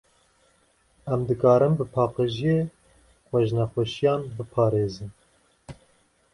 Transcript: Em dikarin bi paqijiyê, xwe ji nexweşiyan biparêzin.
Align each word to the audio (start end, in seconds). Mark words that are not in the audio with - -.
Em 1.15 1.21
dikarin 1.29 1.73
bi 1.77 1.85
paqijiyê, 1.93 2.57
xwe 3.27 3.39
ji 3.47 3.53
nexweşiyan 3.59 4.21
biparêzin. 4.35 5.11